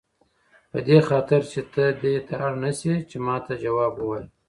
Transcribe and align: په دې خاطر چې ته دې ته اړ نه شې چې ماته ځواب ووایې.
په 0.71 0.79
دې 0.87 0.99
خاطر 1.09 1.41
چې 1.51 1.61
ته 1.73 1.83
دې 2.01 2.15
ته 2.27 2.33
اړ 2.45 2.53
نه 2.63 2.71
شې 2.79 2.95
چې 3.09 3.17
ماته 3.27 3.53
ځواب 3.63 3.93
ووایې. 3.97 4.25